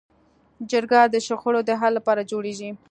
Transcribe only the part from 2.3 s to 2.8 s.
جوړېږي